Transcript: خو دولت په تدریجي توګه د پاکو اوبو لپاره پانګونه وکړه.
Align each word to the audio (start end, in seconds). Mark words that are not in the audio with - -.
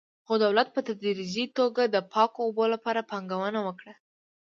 خو 0.25 0.33
دولت 0.45 0.67
په 0.75 0.81
تدریجي 0.87 1.45
توګه 1.57 1.83
د 1.87 1.97
پاکو 2.11 2.39
اوبو 2.47 2.65
لپاره 2.73 3.07
پانګونه 3.11 3.59
وکړه. 3.63 3.93